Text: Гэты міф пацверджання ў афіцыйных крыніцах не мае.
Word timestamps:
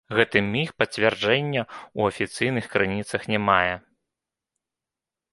Гэты 0.17 0.39
міф 0.53 0.69
пацверджання 0.83 1.61
ў 1.65 1.99
афіцыйных 2.13 2.65
крыніцах 2.75 3.21
не 3.33 3.39
мае. 3.49 3.75